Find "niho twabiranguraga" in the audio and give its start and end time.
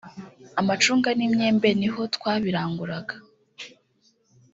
1.79-3.15